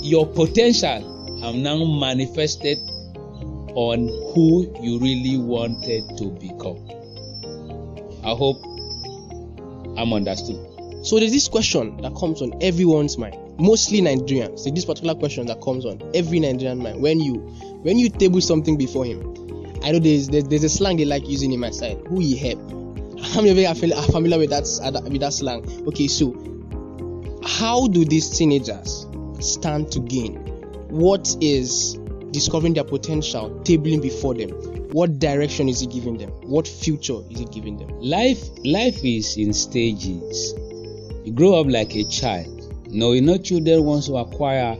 your 0.00 0.26
potential 0.26 1.40
have 1.42 1.54
now 1.54 1.84
manifested 1.84 2.78
on 3.74 4.08
who 4.34 4.72
you 4.80 4.98
really 4.98 5.36
wanted 5.36 6.04
to 6.16 6.30
become. 6.40 6.78
I 8.24 8.34
hope 8.34 8.62
I'm 9.98 10.12
understood. 10.12 10.56
so 11.04 11.18
there's 11.18 11.32
this 11.32 11.48
question 11.48 12.00
that 12.00 12.14
comes 12.16 12.40
on 12.40 12.52
everyone's 12.62 13.18
mind 13.18 13.36
mostly 13.58 14.00
nigerians 14.00 14.64
there's 14.64 14.74
this 14.74 14.84
particular 14.84 15.14
question 15.14 15.46
that 15.46 15.60
comes 15.62 15.84
on 15.84 16.00
every 16.14 16.40
nigerian 16.40 16.82
man 16.82 17.00
when 17.00 17.20
you 17.20 17.34
when 17.82 17.98
you 17.98 18.08
table 18.08 18.40
something 18.40 18.76
before 18.76 19.04
him 19.04 19.20
i 19.84 19.92
know 19.92 19.98
there's 19.98 20.28
there's, 20.28 20.44
there's 20.44 20.64
a 20.64 20.68
slang 20.68 20.96
they 20.96 21.04
like 21.04 21.28
using 21.28 21.52
in 21.52 21.60
my 21.60 21.70
side. 21.70 22.00
Who 22.08 22.20
he 22.20 22.36
help? 22.36 22.58
How 23.20 23.40
many 23.40 23.50
of 23.50 23.58
you 23.58 23.94
are 23.94 24.02
familiar 24.04 24.38
with 24.38 24.50
that 24.50 24.66
uh, 24.82 25.00
with 25.08 25.20
that 25.20 25.32
slang. 25.32 25.64
Okay 25.88 26.08
so 26.08 26.32
how 27.44 27.88
do 27.88 28.04
these 28.04 28.30
teenagers 28.36 29.06
stand 29.40 29.92
to 29.92 30.00
gain? 30.00 30.36
What 30.88 31.36
is 31.40 31.98
discovering 32.30 32.74
their 32.74 32.84
potential 32.84 33.50
tabling 33.64 34.02
before 34.02 34.34
them? 34.34 34.50
What 34.92 35.18
direction 35.18 35.68
is 35.68 35.82
it 35.82 35.90
giving 35.90 36.18
them? 36.18 36.30
What 36.42 36.68
future 36.68 37.20
is 37.30 37.40
it 37.40 37.52
giving 37.52 37.76
them? 37.76 37.88
Life 38.00 38.42
life 38.64 39.04
is 39.04 39.36
in 39.36 39.52
stages. 39.52 40.54
You 41.24 41.32
grow 41.32 41.60
up 41.60 41.66
like 41.68 41.94
a 41.96 42.04
child. 42.04 42.53
No, 42.94 43.12
you 43.12 43.20
know, 43.20 43.36
children 43.38 43.84
want 43.84 44.04
to 44.04 44.16
acquire 44.16 44.76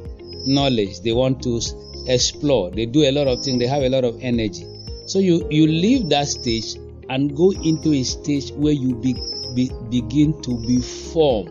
knowledge. 0.47 1.01
They 1.01 1.13
want 1.13 1.43
to 1.43 1.61
explore. 2.07 2.71
They 2.71 2.87
do 2.87 3.03
a 3.03 3.11
lot 3.13 3.27
of 3.27 3.43
things. 3.45 3.59
They 3.59 3.67
have 3.67 3.83
a 3.83 3.89
lot 3.89 4.05
of 4.05 4.19
energy. 4.23 4.65
So 5.07 5.19
you 5.19 5.47
you 5.51 5.67
leave 5.67 6.09
that 6.11 6.29
stage 6.29 6.77
and 7.11 7.37
go 7.37 7.51
into 7.51 7.93
a 7.93 8.03
stage 8.05 8.53
where 8.53 8.73
you 8.73 8.95
be, 8.95 9.15
be, 9.55 9.71
begin 9.91 10.41
to 10.43 10.57
be 10.67 10.81
formed. 10.81 11.51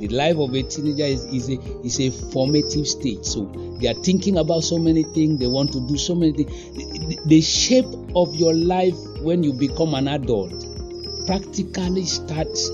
The 0.00 0.08
life 0.08 0.36
of 0.38 0.54
a 0.54 0.62
teenager 0.62 1.04
is, 1.04 1.24
is 1.26 1.48
a 1.50 1.58
is 1.84 2.00
a 2.00 2.10
formative 2.32 2.86
stage. 2.86 3.24
So 3.24 3.44
they 3.80 3.88
are 3.88 4.00
thinking 4.02 4.38
about 4.38 4.60
so 4.64 4.78
many 4.78 5.02
things. 5.02 5.38
They 5.40 5.46
want 5.46 5.72
to 5.72 5.86
do 5.88 5.96
so 5.96 6.14
many 6.14 6.32
things. 6.32 6.50
The, 6.72 6.84
the- 6.84 7.20
the 7.26 7.40
shape 7.40 7.86
of 8.14 8.34
your 8.34 8.54
life 8.54 8.96
when 9.22 9.42
you 9.42 9.52
become 9.52 9.94
an 9.94 10.08
adult 10.08 10.52
practically 11.26 12.04
starts 12.06 12.70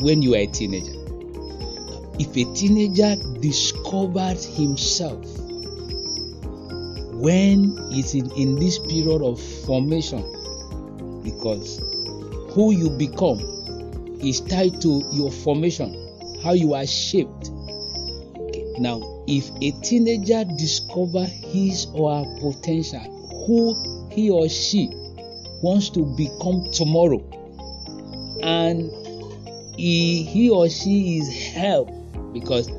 when 0.00 0.22
you 0.22 0.34
are 0.34 0.38
a 0.38 0.46
teenager. 0.46 0.99
If 2.20 2.36
a 2.36 2.44
teenager 2.52 3.16
discovers 3.40 4.44
himself 4.44 5.24
when 7.14 7.74
it's 7.92 8.12
in, 8.12 8.30
in 8.32 8.56
this 8.56 8.78
period 8.78 9.22
of 9.22 9.40
formation 9.64 10.20
because 11.24 11.78
who 12.52 12.72
you 12.72 12.90
become 12.90 13.40
is 14.22 14.42
tied 14.42 14.82
to 14.82 15.02
your 15.14 15.32
formation 15.32 15.96
how 16.44 16.52
you 16.52 16.74
are 16.74 16.86
shaped 16.86 17.48
okay. 18.36 18.66
now 18.78 19.00
if 19.26 19.48
a 19.62 19.70
teenager 19.80 20.44
discovers 20.58 21.30
his 21.30 21.86
or 21.94 22.22
her 22.22 22.40
potential 22.40 23.00
who 23.46 23.74
he 24.12 24.28
or 24.28 24.46
she 24.46 24.90
wants 25.62 25.88
to 25.88 26.04
become 26.18 26.70
tomorrow 26.70 27.24
and 28.42 28.90
he, 29.78 30.22
he 30.22 30.50
or 30.50 30.68
she 30.68 31.16
is 31.16 31.54
helped 31.54 31.99
because 32.32 32.70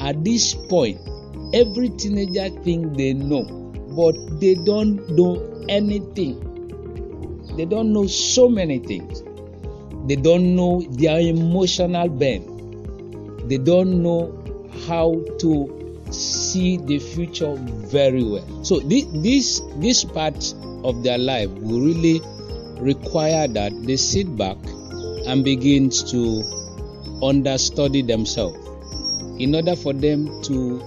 at 0.00 0.24
this 0.24 0.54
point 0.54 0.98
every 1.54 1.88
teenager 1.90 2.48
think 2.62 2.96
they 2.96 3.12
know 3.12 3.44
but 3.96 4.14
they 4.40 4.54
don't 4.54 5.08
know 5.10 5.64
anything. 5.68 6.44
They 7.56 7.64
don't 7.64 7.92
know 7.92 8.06
so 8.06 8.48
many 8.48 8.78
things. 8.78 9.22
They 10.06 10.16
don't 10.16 10.54
know 10.54 10.82
their 10.90 11.18
emotional 11.18 12.08
bend 12.08 12.58
they 13.48 13.56
don't 13.56 14.02
know 14.02 14.34
how 14.86 15.20
to 15.38 16.04
see 16.10 16.76
the 16.76 16.98
future 16.98 17.54
very 17.56 18.22
well. 18.22 18.64
So 18.64 18.80
this 18.80 19.06
this, 19.12 19.62
this 19.76 20.04
part 20.04 20.54
of 20.84 21.02
their 21.02 21.18
life 21.18 21.50
will 21.50 21.80
really 21.80 22.20
require 22.80 23.48
that 23.48 23.72
they 23.84 23.96
sit 23.96 24.36
back 24.36 24.56
and 25.26 25.44
begin 25.44 25.90
to 25.90 26.44
understudy 27.22 28.02
themselves 28.02 28.67
in 29.38 29.54
order 29.54 29.76
for 29.76 29.92
them 29.92 30.26
to 30.42 30.78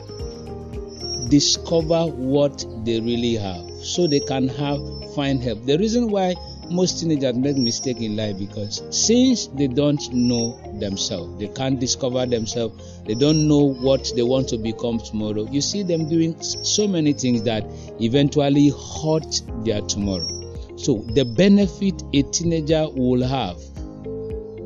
discover 1.29 2.05
what 2.07 2.65
they 2.83 2.99
really 2.99 3.35
have 3.35 3.65
so 3.83 4.07
they 4.07 4.19
can 4.19 4.47
have 4.47 4.79
find 5.15 5.41
help. 5.41 5.65
The 5.65 5.77
reason 5.77 6.11
why 6.11 6.35
most 6.69 6.99
teenagers 6.99 7.35
make 7.35 7.57
mistake 7.57 7.99
in 8.01 8.15
life 8.15 8.37
because 8.37 8.81
since 8.91 9.47
they 9.47 9.67
don't 9.67 10.01
know 10.13 10.57
themselves 10.79 11.37
they 11.37 11.49
can't 11.49 11.79
discover 11.81 12.25
themselves 12.25 13.01
they 13.05 13.13
don't 13.13 13.45
know 13.45 13.73
what 13.73 14.09
they 14.15 14.23
want 14.23 14.47
to 14.47 14.57
become 14.57 14.97
tomorrow 14.97 15.45
you 15.51 15.59
see 15.59 15.83
them 15.83 16.07
doing 16.07 16.41
so 16.41 16.87
many 16.87 17.11
things 17.11 17.43
that 17.43 17.65
eventually 17.99 18.69
hurt 19.03 19.41
their 19.65 19.81
tomorrow. 19.81 20.77
So 20.77 21.05
the 21.13 21.25
benefit 21.25 22.01
a 22.13 22.23
teenager 22.23 22.87
will 22.89 23.23
have 23.23 23.57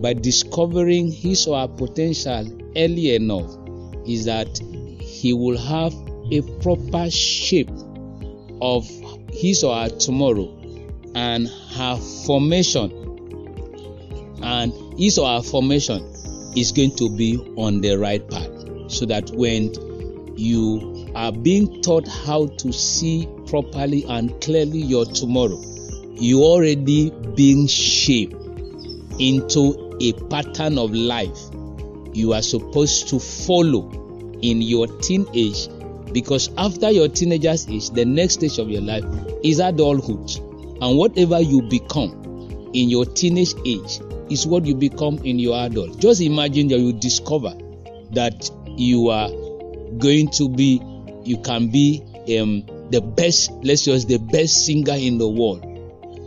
by 0.02 0.14
discovering 0.14 1.12
his 1.12 1.48
or 1.48 1.60
her 1.60 1.68
potential 1.68 2.46
early 2.76 3.16
enough 3.16 3.65
is 4.06 4.26
that 4.26 4.58
he 5.00 5.34
will 5.34 5.58
have 5.58 5.94
a 6.32 6.42
proper 6.62 7.10
shape 7.10 7.70
of 8.62 8.88
his 9.32 9.64
or 9.64 9.76
her 9.76 9.90
tomorrow 9.90 10.52
and 11.14 11.48
her 11.48 11.98
formation. 12.26 12.92
And 14.44 14.74
his 15.00 15.18
or 15.18 15.28
her 15.28 15.44
formation 15.44 16.04
is 16.56 16.72
going 16.72 16.96
to 16.98 17.16
be 17.16 17.38
on 17.58 17.82
the 17.82 17.96
right 17.98 18.28
path. 18.30 18.50
So 18.88 19.06
that 19.06 19.32
when 19.32 19.74
you 20.38 21.12
are 21.16 21.32
being 21.32 21.82
taught 21.82 22.08
how 22.08 22.48
to 22.48 22.72
see 22.74 23.28
properly 23.48 24.06
and 24.08 24.40
clearly 24.42 24.80
your 24.80 25.06
tomorrow 25.06 25.62
you 26.18 26.44
already 26.44 27.10
being 27.36 27.68
shaped 27.68 28.36
into 29.20 29.98
a 30.02 30.14
pattern 30.30 30.78
of 30.78 30.92
life 30.92 31.45
you 32.16 32.34
are 32.34 32.42
supposed 32.42 33.10
to 33.10 33.20
follow 33.20 33.90
in 34.42 34.62
your 34.62 34.88
teenage 35.02 35.68
because 36.14 36.50
after 36.58 36.90
your 36.92 37.08
teenager's 37.08 37.68
age 37.68 37.90
the 37.90 38.06
next 38.06 38.36
stage 38.36 38.58
of 38.58 38.70
your 38.70 38.82
life 38.82 39.04
is 39.44 39.60
adulthood. 39.60 40.32
And 40.82 40.98
whatever 40.98 41.40
you 41.40 41.62
become 41.62 42.70
in 42.74 42.90
your 42.90 43.06
teenage 43.06 43.54
age 43.66 44.00
is 44.30 44.46
what 44.46 44.66
you 44.66 44.76
become 44.76 45.18
in 45.24 45.40
your 45.40 45.58
adult. 45.66 46.00
Just 46.00 46.22
imagine 46.22 46.68
that 46.70 46.80
you 46.80 46.94
discover 46.94 47.54
that 48.12 48.50
you 48.78 49.10
are 49.10 49.30
going 49.98 50.30
to 50.32 50.50
be 50.50 50.82
you 51.24 51.38
can 51.42 51.70
be 51.70 52.02
um, 52.40 52.66
the 52.92 53.02
best 53.02 53.52
let's 53.64 53.84
say 53.84 53.98
the 53.98 54.18
best 54.18 54.66
singer 54.66 54.94
in 54.94 55.18
the 55.18 55.28
world 55.28 55.66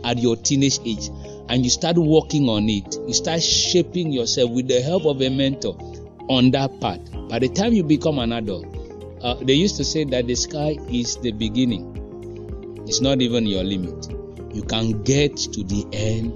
at 0.03 0.17
your 0.17 0.35
teenage 0.35 0.79
age 0.85 1.09
and 1.49 1.63
you 1.63 1.69
start 1.69 1.97
working 1.97 2.47
on 2.47 2.69
it 2.69 2.97
you 3.07 3.13
start 3.13 3.41
shaping 3.41 4.11
yourself 4.11 4.49
with 4.51 4.67
the 4.67 4.81
help 4.81 5.05
of 5.05 5.21
a 5.21 5.29
mentor 5.29 5.75
on 6.29 6.51
that 6.51 6.79
path. 6.79 6.99
By 7.27 7.39
the 7.39 7.49
time 7.49 7.73
you 7.73 7.83
become 7.83 8.19
an 8.19 8.31
adult 8.33 8.65
uh, 9.21 9.35
they 9.41 9.53
used 9.53 9.75
to 9.77 9.83
say 9.83 10.03
that 10.05 10.27
the 10.27 10.35
sky 10.35 10.77
is 10.89 11.17
the 11.17 11.31
beginning. 11.31 12.83
It's 12.87 13.01
not 13.01 13.21
even 13.21 13.45
your 13.45 13.63
limit. 13.63 14.09
You 14.53 14.63
can 14.63 15.03
get 15.03 15.35
to 15.37 15.63
the 15.63 15.85
end 15.91 16.31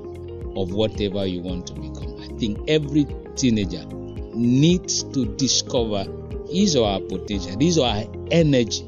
of 0.58 0.73
whatever 0.73 1.26
you 1.26 1.41
want 1.41 1.67
to 1.67 1.73
become. 1.73 2.19
I 2.21 2.38
think 2.38 2.60
every 2.67 3.08
teenager 3.36 3.86
needs 4.34 5.04
to 5.04 5.26
discover 5.38 6.06
his 6.49 6.76
or 6.76 6.91
her 6.93 6.99
potential 7.08 7.58
his 7.60 7.78
or 7.78 7.89
her 7.89 8.06
energy 8.32 8.88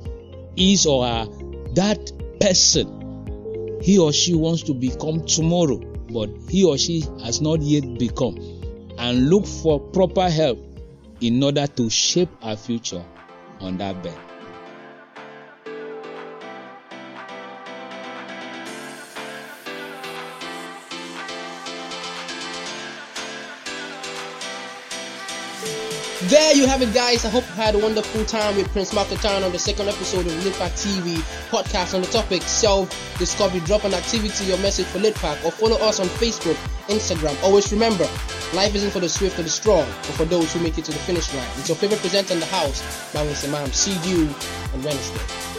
his 0.55 0.85
or 0.85 1.05
her 1.05 1.25
that 1.73 2.11
person 2.39 3.79
he 3.81 3.97
or 3.97 4.11
she 4.11 4.35
wants 4.35 4.63
to 4.63 4.73
become 4.73 5.25
tomorrow 5.25 5.79
but 6.11 6.29
he 6.49 6.63
or 6.63 6.77
she 6.77 7.01
has 7.23 7.41
not 7.41 7.61
yet 7.61 7.97
become 7.97 8.37
and 8.97 9.29
look 9.29 9.45
for 9.45 9.79
proper 9.79 10.29
help 10.29 10.59
in 11.21 11.41
order 11.43 11.67
to 11.67 11.89
shape 11.89 12.29
our 12.41 12.55
future 12.55 13.03
on 13.59 13.77
that 13.77 14.01
bed. 14.03 14.17
There 26.21 26.55
you 26.55 26.65
have 26.65 26.81
it, 26.81 26.93
guys. 26.93 27.25
I 27.25 27.29
hope 27.29 27.43
you 27.43 27.53
had 27.55 27.75
a 27.75 27.77
wonderful 27.77 28.23
time 28.23 28.55
with 28.55 28.71
Prince 28.71 28.93
Mark 28.93 29.09
Etan 29.09 29.45
on 29.45 29.51
the 29.51 29.59
second 29.59 29.89
episode 29.89 30.25
of 30.25 30.31
Leadpack 30.31 30.71
TV 30.71 31.17
podcast 31.49 31.93
on 31.93 32.01
the 32.01 32.07
topic 32.07 32.41
self-discovery. 32.41 33.59
Drop 33.61 33.83
an 33.83 33.93
activity 33.93 34.53
or 34.53 34.57
message 34.59 34.85
for 34.85 34.99
Litpack 34.99 35.43
or 35.43 35.51
follow 35.51 35.75
us 35.85 35.99
on 35.99 36.07
Facebook, 36.07 36.55
Instagram. 36.87 37.35
Always 37.43 37.69
remember, 37.73 38.05
life 38.53 38.73
isn't 38.75 38.91
for 38.91 39.01
the 39.01 39.09
swift 39.09 39.37
or 39.39 39.43
the 39.43 39.49
strong, 39.49 39.85
but 39.85 40.15
for 40.15 40.25
those 40.25 40.53
who 40.53 40.61
make 40.61 40.77
it 40.77 40.85
to 40.85 40.93
the 40.93 40.99
finish 40.99 41.33
line. 41.33 41.49
It's 41.57 41.67
your 41.67 41.75
favorite 41.75 41.99
presenter 41.99 42.33
in 42.33 42.39
the 42.39 42.45
house, 42.45 42.81
Bangla 43.11 43.33
Samam. 43.33 43.73
See 43.73 43.97
you 44.09 44.29
on 44.73 44.83
Wednesday. 44.83 45.54